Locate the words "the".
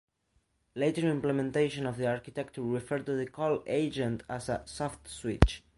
1.97-2.07, 3.15-3.27